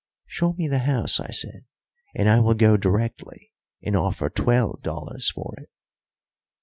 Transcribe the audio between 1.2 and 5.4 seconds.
said, "and I will go directly and offer twelve dollars